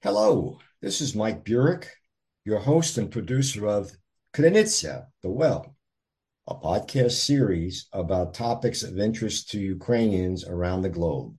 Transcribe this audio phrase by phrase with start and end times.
[0.00, 1.88] Hello, this is Mike Burek,
[2.44, 3.90] your host and producer of
[4.32, 5.74] Krynytsia, The Well,
[6.46, 11.36] a podcast series about topics of interest to Ukrainians around the globe.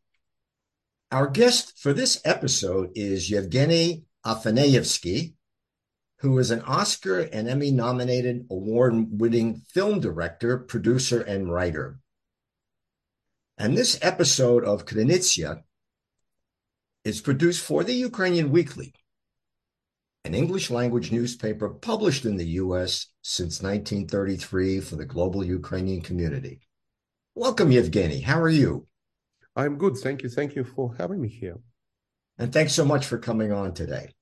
[1.09, 5.35] Our guest for this episode is Evgeny Afineevsky,
[6.17, 11.97] who is an Oscar and Emmy nominated award winning film director, producer, and writer.
[13.57, 15.63] And this episode of Krynytsia
[17.09, 18.93] is produced for the Ukrainian Weekly,
[20.25, 23.07] an English language newspaper published in the U.S.
[23.23, 26.61] since 1933 for the global Ukrainian community.
[27.33, 28.21] Welcome, Evgeny.
[28.23, 28.85] How are you?
[29.55, 29.97] I'm good.
[29.97, 30.29] Thank you.
[30.29, 31.57] Thank you for having me here.
[32.37, 34.13] And thanks so much for coming on today.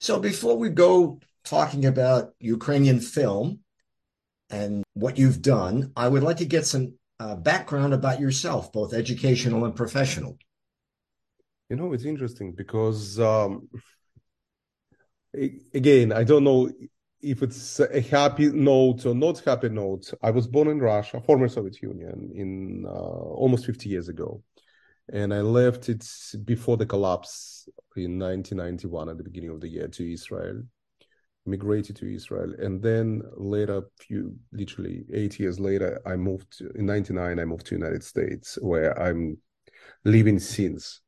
[0.00, 3.60] So, before we go talking about Ukrainian film
[4.50, 8.92] and what you've done, I would like to get some uh, background about yourself, both
[8.92, 10.36] educational and professional.
[11.68, 13.68] You know, it's interesting because, um,
[15.74, 16.70] again, I don't know
[17.20, 20.12] if it's a happy note or not happy note.
[20.22, 24.42] I was born in Russia, former Soviet Union, in uh, almost 50 years ago.
[25.12, 26.06] And I left it
[26.44, 30.62] before the collapse in 1991 at the beginning of the year to Israel,
[31.44, 32.54] migrated to Israel.
[32.58, 37.66] And then later, few, literally eight years later, I moved to, in 99, I moved
[37.66, 39.38] to United States where I'm
[40.04, 41.00] living since.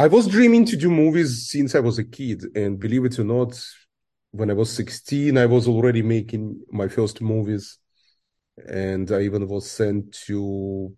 [0.00, 3.24] I was dreaming to do movies since I was a kid, and believe it or
[3.24, 3.62] not,
[4.30, 7.76] when I was 16, I was already making my first movies,
[8.66, 10.96] and I even was sent to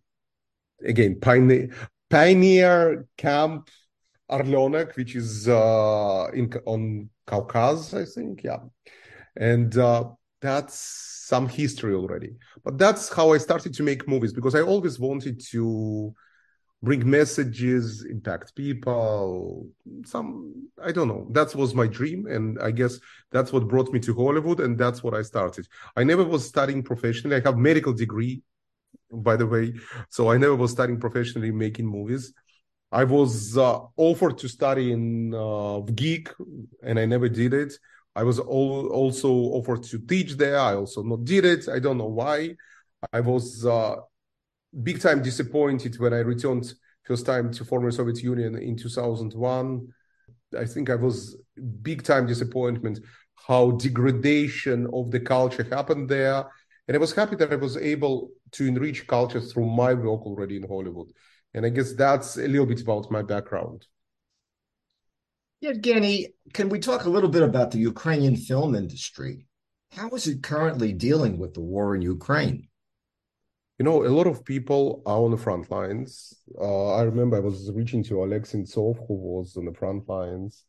[0.86, 1.74] again Pioneer,
[2.10, 3.70] Pioneer Camp
[4.30, 8.60] Orlyonok, which is uh, in on Caucasus, I think, yeah,
[9.36, 10.76] and uh, that's
[11.26, 12.36] some history already.
[12.62, 16.14] But that's how I started to make movies because I always wanted to
[16.82, 19.68] bring messages, impact people.
[20.04, 21.26] Some I don't know.
[21.30, 22.98] That was my dream, and I guess
[23.30, 25.66] that's what brought me to Hollywood, and that's what I started.
[25.96, 27.36] I never was studying professionally.
[27.36, 28.42] I have medical degree,
[29.10, 29.74] by the way,
[30.08, 32.32] so I never was studying professionally making movies.
[32.90, 36.32] I was uh, offered to study in uh, VGIK,
[36.82, 37.72] and I never did it.
[38.14, 40.58] I was all, also offered to teach there.
[40.58, 41.68] I also not did it.
[41.68, 42.56] I don't know why.
[43.12, 43.96] I was uh,
[44.82, 46.72] big time disappointed when I returned
[47.04, 49.88] first time to former Soviet Union in 2001.
[50.58, 51.36] I think I was
[51.82, 53.00] big time disappointment
[53.46, 56.44] how degradation of the culture happened there.
[56.86, 60.56] And I was happy that I was able to enrich culture through my work already
[60.56, 61.08] in Hollywood.
[61.54, 63.86] And I guess that's a little bit about my background.
[65.62, 69.46] Evgeny, can we talk a little bit about the Ukrainian film industry?
[69.92, 72.68] How is it currently dealing with the war in Ukraine?
[73.82, 76.32] You know, a lot of people are on the front lines.
[76.56, 80.64] Uh, I remember I was reaching to Oleg Sentsov, who was on the front lines.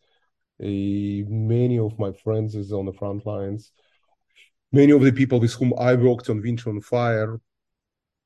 [0.60, 3.72] many of my friends is on the front lines.
[4.72, 7.40] Many of the people with whom I worked on Winter on Fire,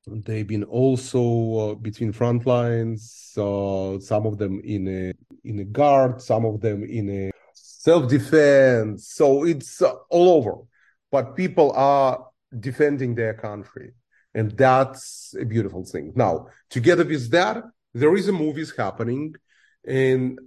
[0.06, 1.22] they've been also
[1.58, 3.34] uh, between front lines.
[3.36, 5.12] Uh, some of them in a
[5.44, 9.06] in a guard, some of them in a self defense.
[9.08, 10.54] So it's uh, all over.
[11.10, 12.24] But people are
[12.58, 13.92] defending their country
[14.34, 16.12] and that's a beautiful thing.
[16.14, 19.34] Now, together with that, there is a movies happening,
[19.86, 20.38] and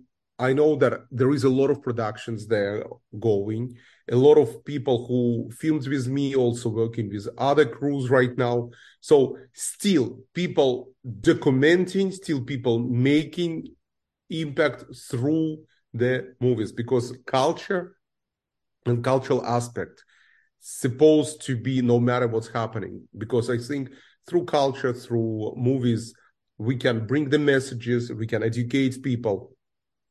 [0.42, 2.84] I know that there is a lot of productions there
[3.20, 3.78] going.
[4.12, 8.72] A lot of people who filmed with me also working with other crews right now.
[9.02, 13.68] So still people documenting, still people making
[14.32, 15.64] impact through
[15.94, 17.98] the movies because culture
[18.88, 20.04] and cultural aspect
[20.62, 23.90] supposed to be no matter what's happening because i think
[24.28, 26.14] through culture through movies
[26.58, 29.52] we can bring the messages we can educate people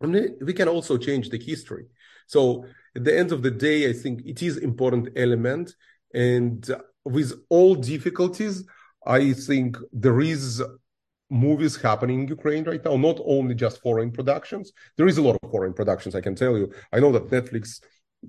[0.00, 1.84] and we can also change the history
[2.26, 2.64] so
[2.96, 5.72] at the end of the day i think it is important element
[6.14, 6.68] and
[7.04, 8.64] with all difficulties
[9.06, 10.60] i think there is
[11.30, 14.72] movies happening in Ukraine right now, not only just foreign productions.
[14.96, 16.72] There is a lot of foreign productions, I can tell you.
[16.92, 17.80] I know that Netflix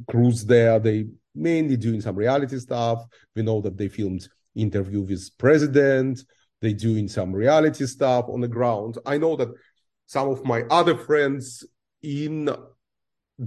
[0.09, 3.05] crews there, they mainly doing some reality stuff.
[3.35, 6.23] We know that they filmed interview with president.
[6.61, 8.97] They doing some reality stuff on the ground.
[9.05, 9.49] I know that
[10.05, 11.65] some of my other friends
[12.03, 12.49] in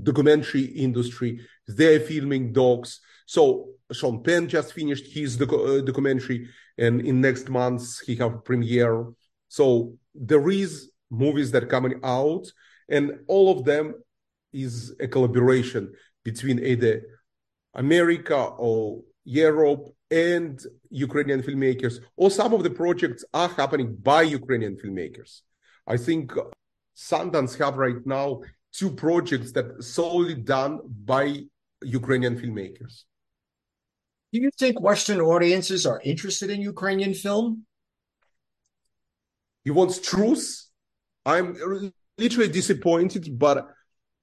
[0.03, 3.01] documentary industry they're filming docs.
[3.27, 9.07] So Sean Penn just finished his uh, documentary, and in next month he have premiere.
[9.49, 12.47] So there is movies that coming out,
[12.89, 13.95] and all of them
[14.53, 15.93] is a collaboration
[16.25, 17.03] between either
[17.75, 20.61] America or Europe and
[20.91, 25.41] Ukrainian filmmakers, or some of the projects are happening by Ukrainian filmmakers.
[25.87, 26.33] I think
[26.97, 28.43] Sundance have right now
[28.73, 31.45] two projects that solely done by
[31.83, 33.05] Ukrainian filmmakers.
[34.33, 37.67] Do you think Western audiences are interested in Ukrainian film?
[39.65, 40.67] He wants truth.
[41.25, 41.57] I'm
[42.19, 43.69] literally disappointed, but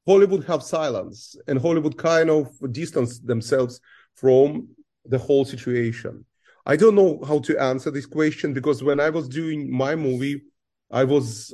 [0.07, 3.79] Hollywood have silence, and Hollywood kind of distance themselves
[4.15, 4.69] from
[5.05, 6.25] the whole situation.
[6.65, 10.43] I don't know how to answer this question because when I was doing my movie,
[10.91, 11.53] I was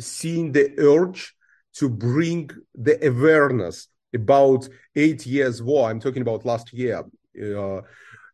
[0.00, 1.34] seeing the urge
[1.74, 5.90] to bring the awareness about eight years war.
[5.90, 7.04] I'm talking about last year,
[7.40, 7.80] uh,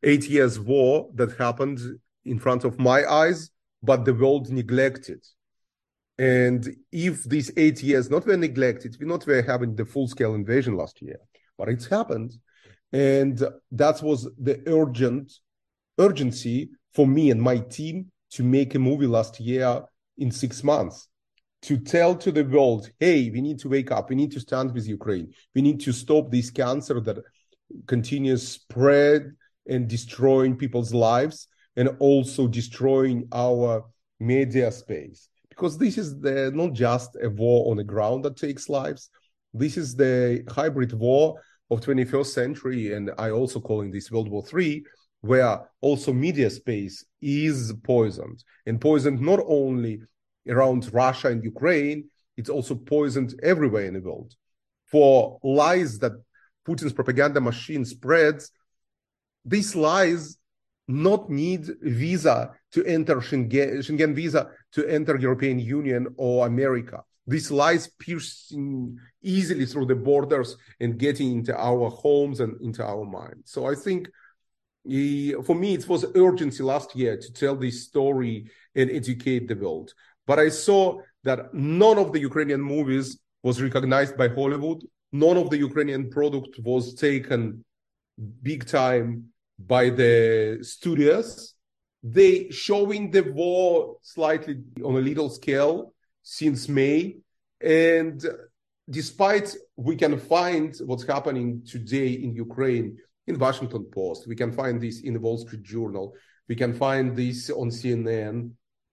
[0.02, 1.80] eight years war that happened
[2.24, 3.50] in front of my eyes,
[3.82, 5.22] but the world neglected.
[6.18, 10.34] And if these eight years not were neglected, we not were having the full scale
[10.34, 11.18] invasion last year,
[11.58, 12.34] but it's happened,
[12.92, 15.32] and that was the urgent
[15.98, 19.82] urgency for me and my team to make a movie last year
[20.18, 21.08] in six months
[21.64, 24.10] to tell to the world, hey, we need to wake up.
[24.10, 25.32] We need to stand with Ukraine.
[25.54, 27.18] We need to stop this cancer that
[27.86, 29.32] continues spread
[29.66, 33.86] and destroying people's lives and also destroying our
[34.20, 35.30] media space.
[35.54, 39.10] Because this is the, not just a war on the ground that takes lives.
[39.52, 41.40] This is the hybrid war
[41.70, 42.92] of 21st century.
[42.92, 44.84] And I also calling this World War III,
[45.20, 50.02] where also media space is poisoned and poisoned not only
[50.48, 54.34] around Russia and Ukraine, it's also poisoned everywhere in the world.
[54.86, 56.12] For lies that
[56.66, 58.50] Putin's propaganda machine spreads,
[59.44, 60.36] these lies
[60.86, 67.02] not need visa to enter Schengen, Schengen visa to enter European Union or America.
[67.26, 73.04] These lies piercing easily through the borders and getting into our homes and into our
[73.04, 73.50] minds.
[73.50, 74.08] So I think
[74.90, 79.54] eh, for me, it was urgency last year to tell this story and educate the
[79.54, 79.94] world.
[80.26, 84.84] But I saw that none of the Ukrainian movies was recognized by Hollywood.
[85.12, 87.64] None of the Ukrainian product was taken
[88.42, 91.54] big time by the studios.
[92.02, 97.16] They showing the war slightly on a little scale since May.
[97.60, 98.22] And
[98.88, 104.80] despite we can find what's happening today in Ukraine in Washington Post, we can find
[104.80, 106.14] this in the Wall Street Journal,
[106.46, 108.50] we can find this on CNN,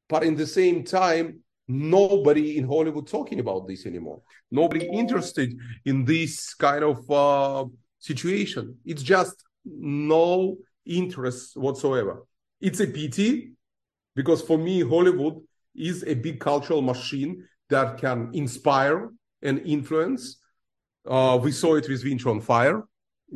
[0.07, 4.21] but in the same time, nobody in Hollywood talking about this anymore.
[4.49, 5.53] Nobody interested
[5.85, 7.65] in this kind of uh,
[7.99, 8.77] situation.
[8.85, 12.25] It's just no interest whatsoever.
[12.59, 13.53] It's a pity
[14.15, 15.41] because for me, Hollywood
[15.75, 19.09] is a big cultural machine that can inspire
[19.41, 20.37] and influence.
[21.07, 22.83] Uh, we saw it with Winter on Fire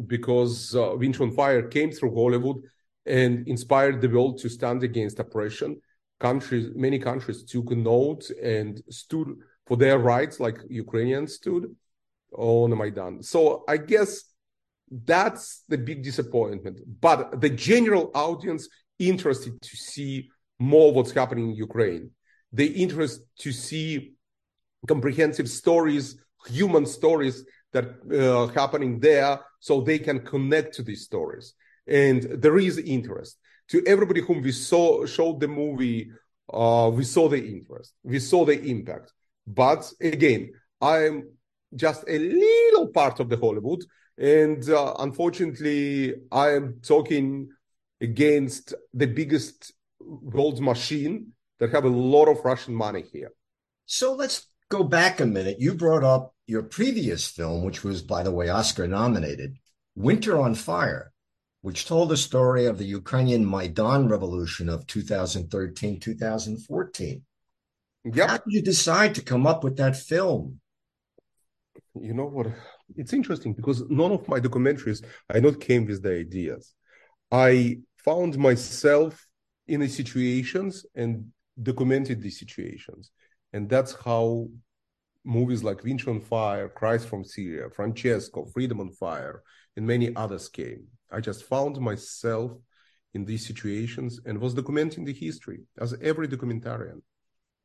[0.07, 2.62] because uh, on Fire came through Hollywood
[3.06, 5.80] and inspired the world to stand against oppression
[6.19, 9.36] countries, many countries took note and stood
[9.68, 11.75] for their rights, like Ukrainians stood
[12.33, 13.22] on the Maidan.
[13.24, 14.24] So I guess
[14.90, 16.80] that's the big disappointment.
[17.02, 18.68] But the general audience
[19.00, 20.30] interested to see
[20.60, 22.12] more what's happening in Ukraine.
[22.52, 24.14] They interest to see
[24.88, 26.18] comprehensive stories,
[26.48, 27.44] human stories
[27.74, 31.54] that uh, happening there, so they can connect to these stories.
[31.88, 33.38] And there is interest
[33.70, 36.10] to everybody whom we saw showed the movie,
[36.54, 39.12] uh, we saw the interest, we saw the impact.
[39.48, 40.52] But again,
[40.82, 41.30] I'm
[41.76, 43.84] just a little part of the Hollywood,
[44.17, 47.50] and uh, unfortunately, I am talking
[48.01, 53.31] against the biggest world machine that have a lot of Russian money here.
[53.86, 55.57] So let's go back a minute.
[55.60, 59.57] You brought up your previous film, which was, by the way, Oscar nominated,
[59.95, 61.13] Winter on Fire
[61.65, 67.24] which told the story of the Ukrainian Maidan revolution of 2013 2014.
[68.03, 68.29] Yep.
[68.29, 70.60] How did you decide to come up with that film?
[72.00, 72.53] You know what?
[72.96, 76.74] It's interesting because none of my documentaries I not came with the ideas.
[77.32, 79.25] I found myself
[79.68, 83.12] in the situations and documented these situations.
[83.54, 84.50] And that's how
[85.24, 89.42] movies like Winter on Fire, Cries from Syria, Francesco, Freedom on Fire,
[89.75, 90.86] and many others came.
[91.12, 92.51] I just found myself
[93.13, 97.01] in these situations and was documenting the history as every documentarian.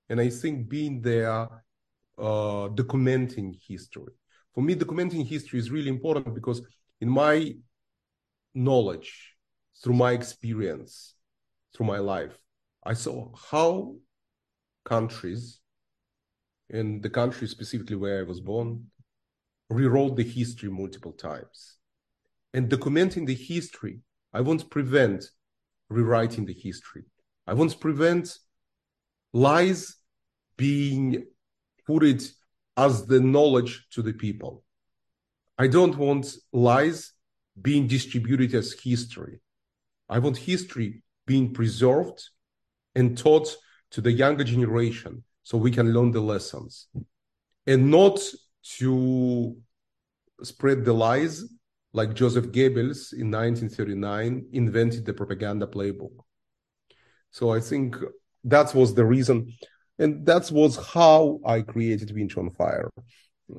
[0.09, 1.49] And I think being there,
[2.19, 4.13] uh, documenting history.
[4.55, 6.63] For me, documenting history is really important because
[7.01, 7.55] in my
[8.55, 9.35] knowledge,
[9.83, 11.15] through my experience,
[11.75, 12.37] through my life,
[12.85, 13.97] I saw how
[14.85, 15.61] countries,
[16.69, 18.87] and the country specifically where I was born,
[19.69, 21.77] rewrote the history multiple times
[22.53, 24.01] and documenting the history.
[24.33, 25.25] I won't prevent
[25.89, 27.05] rewriting the history.
[27.47, 28.37] I won't prevent
[29.33, 29.97] lies
[30.57, 31.27] being
[31.87, 32.05] put
[32.87, 34.65] as the knowledge to the people.
[35.59, 37.13] I don't want lies
[37.69, 39.37] being distributed as history.
[40.09, 42.21] I want history being preserved
[42.95, 43.49] and taught
[43.93, 46.89] to the younger generation so we can learn the lessons
[47.67, 48.19] and not
[48.79, 49.57] to
[50.43, 51.45] spread the lies
[51.93, 56.17] like Joseph Goebbels in 1939 invented the propaganda playbook.
[57.31, 57.97] So I think
[58.45, 59.53] that was the reason,
[60.01, 62.91] and that was how I created Winter on Fire.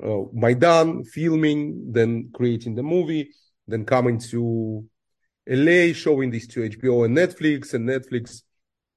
[0.02, 3.30] Uh, Maidan, filming, then creating the movie,
[3.66, 4.84] then coming to
[5.48, 8.42] LA, showing this to HBO and Netflix, and Netflix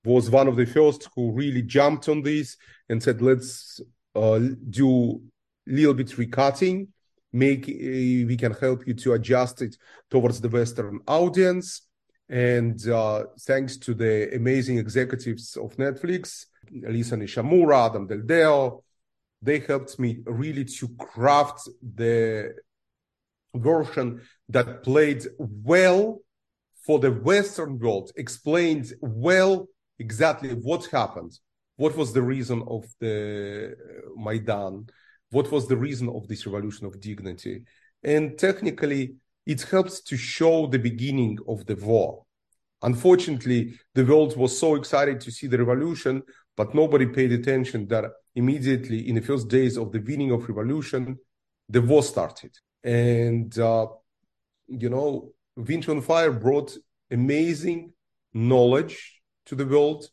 [0.04, 2.58] was one of the first who really jumped on this
[2.90, 3.80] and said, let's
[4.16, 5.22] uh, do
[5.68, 6.88] a little bit recutting
[7.36, 9.76] make uh, we can help you to adjust it
[10.10, 11.82] towards the western audience
[12.30, 18.84] and uh, thanks to the amazing executives of netflix lisa nishimura adam del deo
[19.42, 22.54] they helped me really to craft the
[23.56, 26.20] version that played well
[26.86, 29.68] for the western world explained well
[30.00, 31.38] exactly what happened
[31.78, 33.76] what was the reason of the
[34.18, 34.86] maidan
[35.36, 37.64] what was the reason of this revolution of dignity.
[38.04, 42.24] And technically, it helps to show the beginning of the war.
[42.82, 46.24] Unfortunately, the world was so excited to see the revolution,
[46.56, 51.18] but nobody paid attention that immediately in the first days of the beginning of revolution,
[51.70, 52.52] the war started.
[52.84, 53.88] And, uh,
[54.68, 56.78] you know, Winter on Fire brought
[57.12, 57.94] amazing
[58.34, 60.10] knowledge to the world,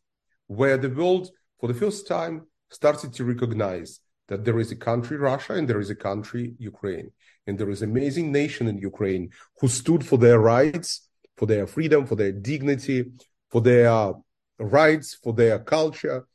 [0.47, 5.17] where the world, for the first time, started to recognize that there is a country,
[5.17, 7.11] Russia, and there is a country, Ukraine.
[7.47, 9.31] And there is an amazing nation in Ukraine
[9.61, 13.11] who stood for their rights, for their freedom, for their dignity,
[13.51, 14.15] for their
[14.59, 16.27] rights, for their culture,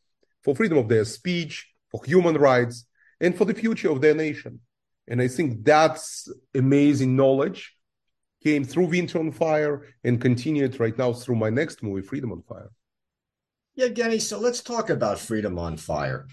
[0.47, 2.85] for freedom of their speech, for human rights,
[3.19, 4.61] and for the future of their nation.
[5.09, 7.73] And I think that's amazing knowledge
[8.41, 12.43] came through Winter on Fire and continued right now through my next movie, Freedom on
[12.43, 12.69] Fire.
[13.75, 16.27] Yeah, Genny, so let's talk about Freedom on Fire.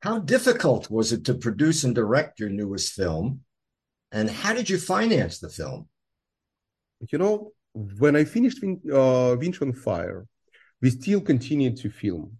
[0.00, 3.42] How difficult was it to produce and direct your newest film?
[4.10, 5.88] And how did you finance the film?
[7.12, 10.26] You know, when I finished uh, Winter on Fire,
[10.80, 12.38] we still continued to film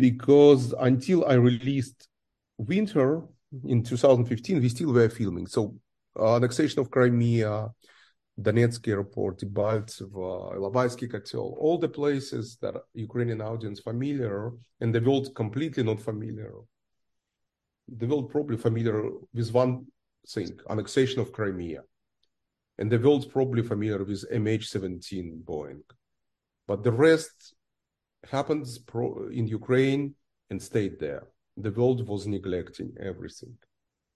[0.00, 2.08] because until I released
[2.56, 3.22] Winter
[3.64, 5.46] in 2015, we still were filming.
[5.46, 5.74] So,
[6.18, 7.68] uh, annexation of Crimea,
[8.40, 15.34] Donetsk airport, Debaltsevo, Ilovaiski Kotel, all the places that Ukrainian audience familiar and the world
[15.34, 16.52] completely not familiar.
[17.88, 19.02] The world probably familiar
[19.34, 19.86] with one
[20.26, 21.82] thing, annexation of Crimea.
[22.78, 25.82] And the world's probably familiar with MH17 Boeing.
[26.66, 27.54] But the rest
[28.28, 28.78] happens
[29.32, 30.14] in Ukraine
[30.50, 31.28] and stayed there.
[31.56, 33.56] The world was neglecting everything.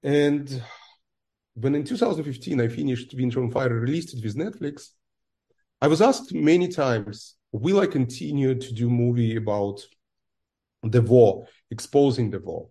[0.02, 0.62] And
[1.54, 4.90] when in 2015 I finished Winter on Fire, released it with Netflix,
[5.80, 9.80] I was asked many times, will I continue to do movie about
[10.82, 12.68] the war, exposing the war?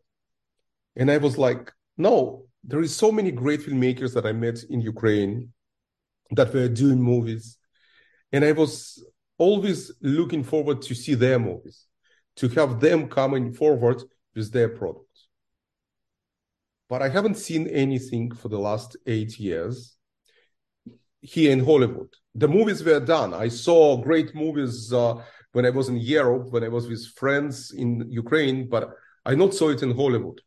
[0.96, 4.82] And I was like, no, there is so many great filmmakers that I met in
[4.82, 5.54] Ukraine
[6.32, 7.58] that were doing movies.
[8.32, 9.04] And I was
[9.48, 11.78] always looking forward to see their movies,
[12.40, 14.00] to have them coming forward
[14.36, 15.14] with their product
[16.94, 19.96] but I haven't seen anything for the last eight years
[21.22, 22.14] here in Hollywood.
[22.36, 23.34] The movies were done.
[23.34, 25.16] I saw great movies uh,
[25.54, 28.92] when I was in Europe, when I was with friends in Ukraine, but
[29.26, 30.40] I not saw it in Hollywood.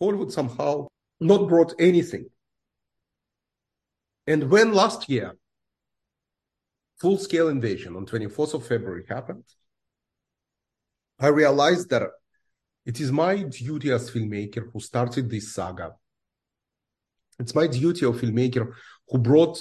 [0.00, 0.88] Hollywood somehow
[1.20, 2.26] not brought anything.
[4.26, 5.36] And when last year,
[7.02, 9.42] full-scale invasion on 24th of February happened,
[11.18, 12.04] I realized that
[12.86, 15.94] it is my duty as filmmaker who started this saga.
[17.40, 18.72] It's my duty of filmmaker
[19.08, 19.60] who brought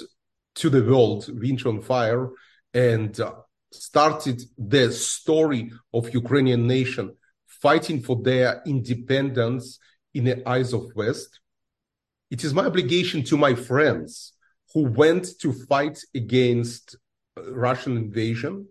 [0.55, 2.29] to the world Winter on Fire
[2.75, 3.33] and uh,
[3.71, 7.15] started the story of Ukrainian nation
[7.47, 9.79] fighting for their independence
[10.13, 11.39] in the eyes of West.
[12.29, 14.33] It is my obligation to my friends
[14.73, 16.97] who went to fight against
[17.49, 18.67] Russian invasion.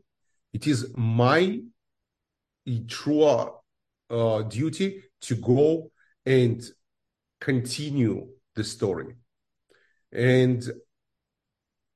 [0.52, 1.60] It is my
[2.88, 3.24] true
[4.10, 5.90] uh, duty to go
[6.26, 6.62] and
[7.40, 9.14] continue the story.
[10.12, 10.62] And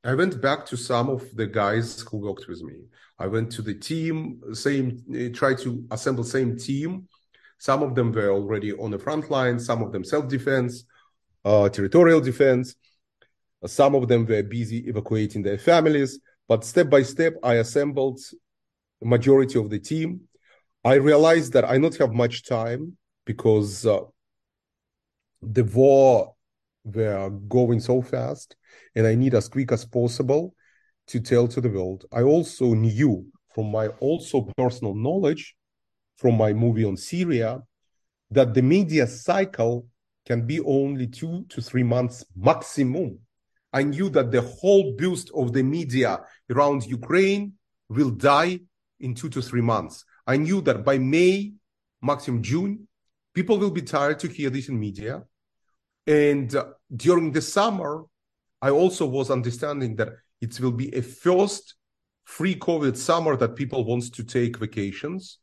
[0.04, 2.74] I went back to some of the guys who worked with me.
[3.18, 7.08] I went to the team, same, tried to assemble same team.
[7.58, 10.84] Some of them were already on the front line, some of them self-defense,
[11.44, 12.74] uh, territorial defense.
[13.66, 16.20] Some of them were busy evacuating their families.
[16.48, 18.20] But step by step, I assembled
[19.02, 20.28] majority of the team
[20.84, 24.00] I realized that I not have much time because uh,
[25.40, 26.34] the war
[26.84, 28.54] were going so fast,
[28.94, 30.54] and I need as quick as possible
[31.06, 32.04] to tell to the world.
[32.12, 35.54] I also knew from my also personal knowledge
[36.16, 37.62] from my movie on Syria
[38.30, 39.86] that the media cycle
[40.26, 43.18] can be only two to three months maximum.
[43.74, 47.54] I knew that the whole boost of the media around Ukraine
[47.88, 48.60] will die
[49.00, 50.04] in two to three months.
[50.26, 51.52] I knew that by May,
[52.00, 52.86] maximum June,
[53.34, 55.24] people will be tired to hear this in media.
[56.06, 58.04] And uh, during the summer,
[58.62, 61.74] I also was understanding that it will be a first
[62.24, 65.38] free COVID summer that people wants to take vacations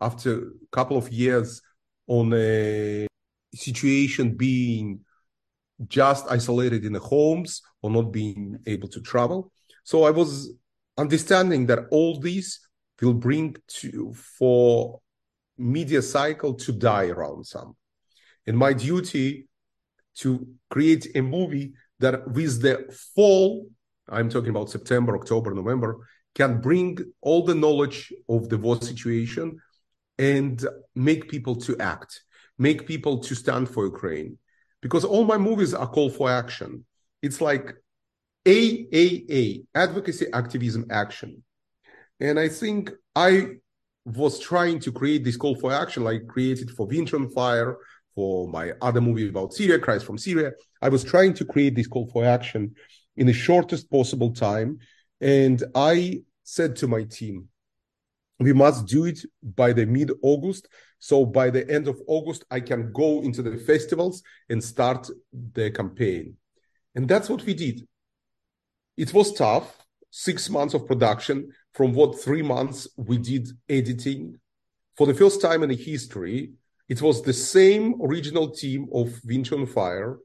[0.00, 0.42] after a
[0.72, 1.62] couple of years
[2.08, 3.06] on a
[3.54, 5.00] situation being
[5.88, 9.52] just isolated in the homes or not being able to travel.
[9.84, 10.54] So I was
[10.96, 12.60] understanding that all this
[13.00, 15.00] will bring to for
[15.58, 17.76] media cycle to die around some.
[18.46, 19.48] And my duty
[20.16, 22.84] to create a movie that with the
[23.14, 23.66] fall,
[24.08, 29.58] I'm talking about September, October, November, can bring all the knowledge of the war situation
[30.18, 32.22] and make people to act,
[32.58, 34.38] make people to stand for Ukraine.
[34.82, 36.84] Because all my movies are call for action.
[37.22, 37.74] It's like
[38.44, 41.42] AAA, advocacy, activism, action.
[42.20, 43.46] And I think I
[44.04, 47.76] was trying to create this call for action, like created for Winter Fire,
[48.14, 50.52] for my other movie about Syria, Cries from Syria.
[50.80, 52.74] I was trying to create this call for action
[53.16, 54.78] in the shortest possible time.
[55.20, 57.48] And I said to my team,
[58.38, 60.68] we must do it by the mid August.
[60.98, 65.70] So by the end of August, I can go into the festivals and start the
[65.70, 66.36] campaign.
[66.94, 67.86] And that's what we did.
[68.96, 71.50] It was tough, six months of production.
[71.74, 74.38] From what three months we did editing.
[74.96, 76.52] For the first time in history,
[76.88, 80.18] it was the same original team of Winter on Fire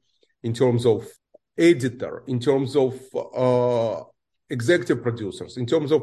[0.44, 1.08] in terms of
[1.58, 4.04] editor, in terms of uh,
[4.50, 6.02] executive producers, in terms of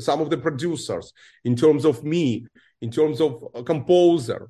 [0.00, 1.12] some of the producers,
[1.44, 2.46] in terms of me,
[2.80, 4.48] in terms of a composer,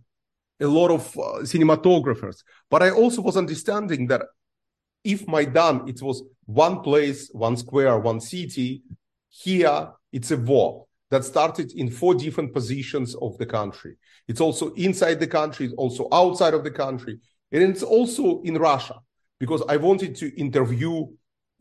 [0.61, 2.43] a lot of uh, cinematographers.
[2.71, 4.23] But I also was understanding that
[5.03, 8.83] if Maidan, it was one place, one square, one city,
[9.29, 13.97] here it's a war that started in four different positions of the country.
[14.27, 17.19] It's also inside the country, it's also outside of the country,
[17.53, 19.01] and it's also in Russia
[19.39, 21.07] because I wanted to interview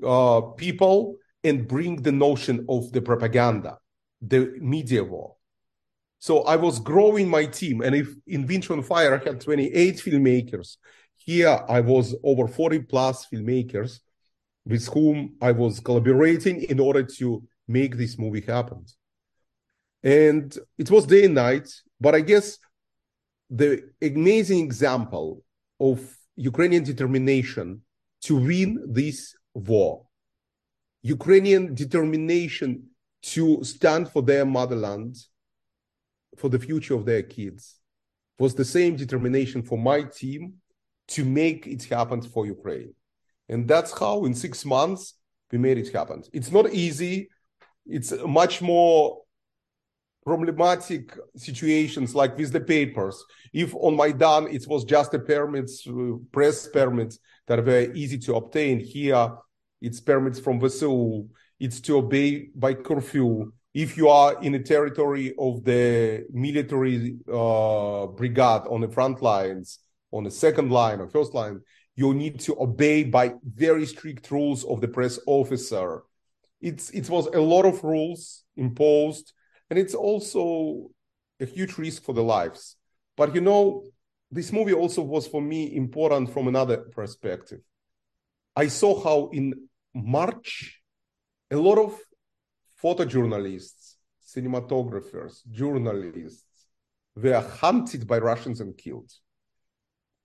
[0.04, 3.78] uh, people and bring the notion of the propaganda,
[4.22, 5.36] the media war.
[6.20, 9.96] So I was growing my team, and if in Winter on Fire I had 28
[9.96, 10.78] filmmakers,
[11.16, 14.00] here I was over 40 plus filmmakers
[14.66, 18.86] with whom I was collaborating in order to make this movie happen.
[20.02, 22.58] And it was day and night, but I guess
[23.50, 25.44] the amazing example
[25.80, 26.00] of
[26.36, 27.82] Ukrainian determination
[28.22, 30.06] to win this war
[31.04, 32.84] Ukrainian determination
[33.24, 35.18] to stand for their motherland,
[36.38, 37.76] for the future of their kids,
[38.40, 40.54] was the same determination for my team
[41.10, 42.94] to make it happen for Ukraine.
[43.50, 45.16] And that's how, in six months,
[45.52, 46.24] we made it happen.
[46.32, 47.30] It's not easy.
[47.86, 49.22] It's much more
[50.26, 53.24] problematic situations like with the papers.
[53.52, 58.36] If on Maidan it was just a permits, uh, press permits that were easy to
[58.36, 59.34] obtain, here
[59.84, 61.28] it's permits from VSU,
[61.60, 63.52] it's to obey by curfew.
[63.74, 69.80] If you are in a territory of the military uh, brigade on the front lines,
[70.12, 71.60] on the second line or first line,
[71.96, 76.04] you need to obey by very strict rules of the press officer.
[76.62, 79.34] It's it was a lot of rules imposed,
[79.70, 80.92] and it's also
[81.42, 82.78] a huge risk for the lives.
[83.18, 83.84] But you know,
[84.32, 87.60] this movie also was for me important from another perspective.
[88.56, 90.82] I saw how in March,
[91.52, 91.98] a lot of
[92.82, 96.68] photojournalists, cinematographers, journalists
[97.16, 99.12] were hunted by Russians and killed.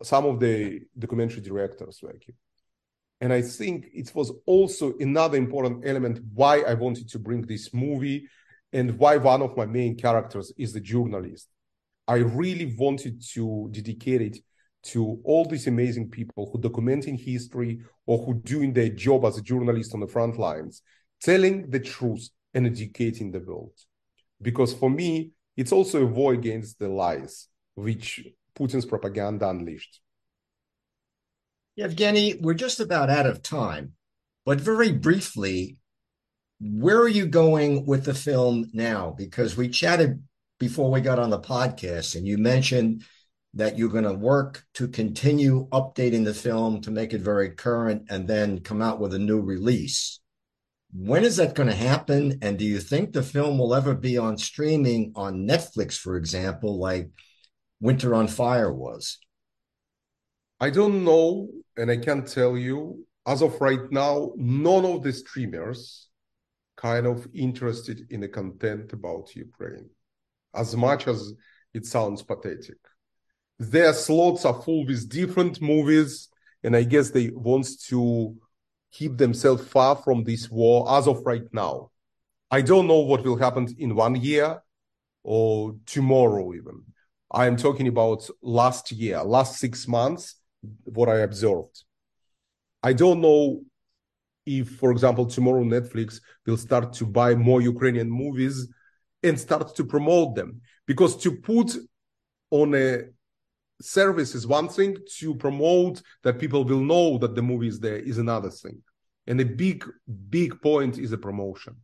[0.02, 2.38] Some of the documentary directors were killed.
[3.20, 7.74] And I think it was also another important element why I wanted to bring this
[7.74, 8.28] movie
[8.72, 11.48] and why one of my main characters is the journalist.
[12.06, 14.38] I really wanted to dedicate it
[14.88, 19.42] to all these amazing people who documenting history or who doing their job as a
[19.42, 20.82] journalist on the front lines,
[21.20, 23.72] telling the truth and educating the world.
[24.40, 28.26] Because for me, it's also a war against the lies which
[28.58, 30.00] Putin's propaganda unleashed.
[31.78, 33.92] Evgeny, we're just about out of time,
[34.44, 35.76] but very briefly,
[36.60, 39.14] where are you going with the film now?
[39.16, 40.20] Because we chatted
[40.58, 43.04] before we got on the podcast, and you mentioned
[43.54, 48.02] that you're going to work to continue updating the film to make it very current
[48.10, 50.20] and then come out with a new release.
[50.92, 52.38] When is that going to happen?
[52.40, 56.78] And do you think the film will ever be on streaming on Netflix, for example,
[56.78, 57.10] like
[57.80, 59.18] Winter on Fire was?
[60.60, 63.04] I don't know, and I can't tell you.
[63.26, 66.08] As of right now, none of the streamers
[66.78, 69.90] kind of interested in the content about Ukraine,
[70.54, 71.34] as much as
[71.74, 72.78] it sounds pathetic.
[73.58, 76.28] Their slots are full with different movies,
[76.62, 78.36] and I guess they want to
[78.92, 81.90] keep themselves far from this war as of right now.
[82.50, 84.62] I don't know what will happen in one year
[85.22, 86.82] or tomorrow even.
[87.30, 90.36] I am talking about last year, last six months,
[90.84, 91.84] what I observed.
[92.82, 93.62] I don't know
[94.46, 98.68] if, for example, tomorrow Netflix will start to buy more Ukrainian movies
[99.22, 100.62] and start to promote them.
[100.86, 101.76] Because to put
[102.50, 103.02] on a
[103.80, 107.98] service is one thing, to promote that people will know that the movie is there
[107.98, 108.82] is another thing.
[109.26, 109.84] And a big,
[110.30, 111.76] big point is a promotion.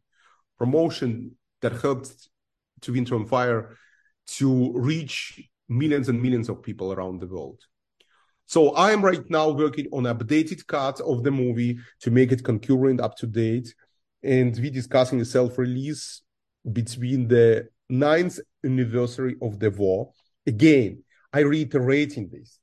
[0.59, 2.29] Promotion that helps
[2.81, 3.77] to Winter on Fire
[4.27, 7.61] to reach millions and millions of people around the world.
[8.47, 12.45] So I am right now working on updated cut of the movie to make it
[12.45, 13.75] concurrent, up to date,
[14.23, 16.23] and we discussing a self-release
[16.73, 20.11] between the ninth anniversary of the war.
[20.47, 21.04] Again,
[21.35, 22.61] I reiterating this.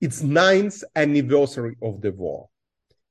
[0.00, 2.48] It's ninth anniversary of the war.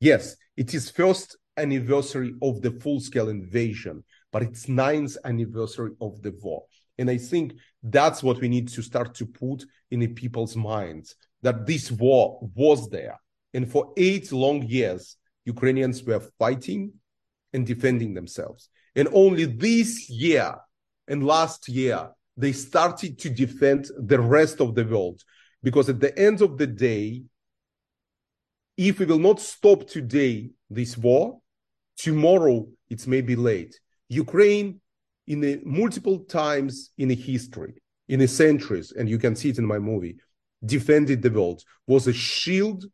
[0.01, 6.33] Yes, it is first anniversary of the full-scale invasion, but it's ninth anniversary of the
[6.41, 6.65] war.
[6.97, 11.15] And I think that's what we need to start to put in the people's minds
[11.41, 13.17] that this war was there.
[13.53, 15.15] And for eight long years,
[15.45, 16.91] Ukrainians were fighting
[17.53, 18.69] and defending themselves.
[18.93, 20.53] And only this year
[21.07, 25.21] and last year, they started to defend the rest of the world.
[25.63, 27.23] Because at the end of the day,
[28.77, 31.41] if we will not stop today this war,
[31.97, 33.79] tomorrow it's maybe late.
[34.07, 34.79] Ukraine,
[35.25, 37.73] in a, multiple times in a history,
[38.07, 40.15] in the centuries, and you can see it in my movie,
[40.63, 42.85] defended the world, was a shield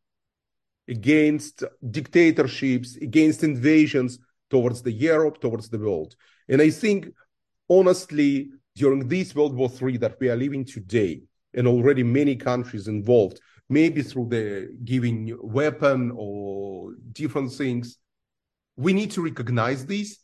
[0.88, 6.16] against dictatorships, against invasions towards the Europe, towards the world.
[6.48, 7.10] And I think,
[7.70, 11.22] honestly, during this World War III that we are living today,
[11.54, 17.98] and already many countries involved, maybe through the giving weapon or different things,
[18.76, 20.18] we need to recognize this.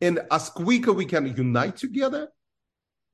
[0.00, 2.28] And as quicker we can unite together,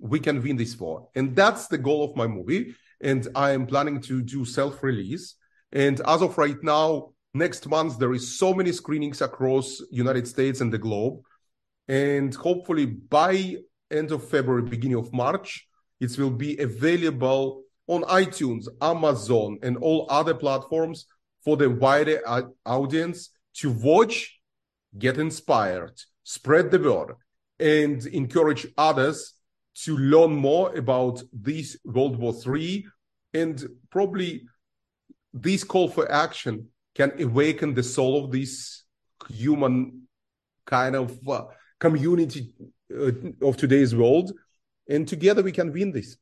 [0.00, 1.08] we can win this war.
[1.14, 2.74] And that's the goal of my movie.
[3.00, 5.36] And I am planning to do self-release.
[5.72, 10.60] And as of right now, next month, there is so many screenings across United States
[10.60, 11.20] and the globe.
[11.86, 13.56] And hopefully by
[13.90, 15.66] end of February, beginning of March.
[16.00, 21.06] It will be available on iTunes, Amazon, and all other platforms
[21.44, 22.20] for the wider
[22.64, 24.40] audience to watch,
[24.98, 27.14] get inspired, spread the word,
[27.58, 29.34] and encourage others
[29.74, 32.86] to learn more about this World War III.
[33.34, 34.42] And probably
[35.32, 38.84] this call for action can awaken the soul of this
[39.28, 40.08] human
[40.66, 41.44] kind of uh,
[41.78, 42.52] community
[42.96, 44.32] uh, of today's world.
[44.88, 46.16] And together we can win this.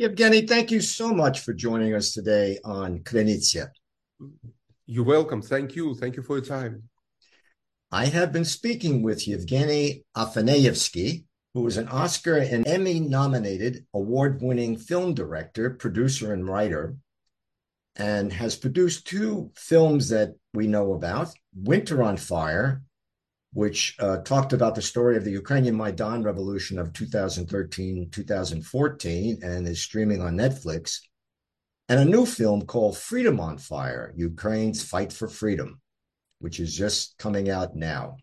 [0.00, 3.68] Evgeny, thank you so much for joining us today on Krynytsia.
[4.86, 5.42] You're welcome.
[5.42, 5.94] Thank you.
[5.94, 6.84] Thank you for your time.
[7.90, 14.42] I have been speaking with Evgeny Afineevsky, who is an Oscar and Emmy nominated award
[14.42, 16.96] winning film director, producer, and writer,
[17.96, 22.82] and has produced two films that we know about Winter on Fire
[23.52, 29.66] which uh, talked about the story of the Ukrainian Maidan revolution of 2013 2014 and
[29.66, 31.00] is streaming on Netflix,
[31.88, 35.80] and a new film called Freedom on Fire Ukraine's Fight for Freedom,
[36.40, 38.16] which is just coming out now.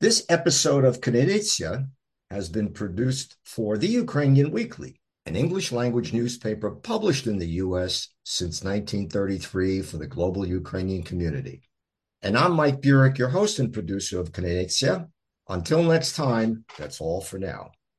[0.00, 1.86] This episode of Krynytsia
[2.30, 8.08] has been produced for the Ukrainian Weekly, an English language newspaper published in the US
[8.24, 11.62] since 1933 for the global Ukrainian community.
[12.24, 15.08] And I'm Mike Burek, your host and producer of Krynytsia.
[15.48, 17.72] Until next time, that's all for now.